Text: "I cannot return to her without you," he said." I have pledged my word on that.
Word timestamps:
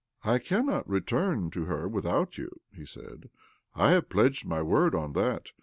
"I 0.33 0.39
cannot 0.39 0.89
return 0.89 1.51
to 1.51 1.65
her 1.65 1.87
without 1.87 2.35
you," 2.39 2.49
he 2.73 2.87
said." 2.87 3.29
I 3.75 3.91
have 3.91 4.09
pledged 4.09 4.47
my 4.47 4.63
word 4.63 4.95
on 4.95 5.13
that. 5.13 5.51